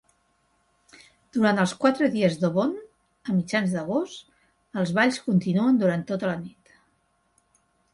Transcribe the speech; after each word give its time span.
Durant 1.37 1.61
els 1.63 1.73
quatre 1.83 2.09
dies 2.15 2.39
d'Obon 2.45 2.73
a 2.81 3.37
mitjans 3.37 3.77
d'agost, 3.79 4.35
els 4.85 4.99
balls 5.01 5.25
continuen 5.31 5.83
durant 5.85 6.07
tota 6.13 6.35
la 6.35 6.39
nit. 6.45 6.79